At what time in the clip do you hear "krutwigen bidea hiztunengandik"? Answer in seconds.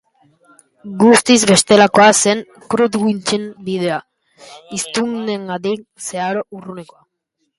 2.73-5.85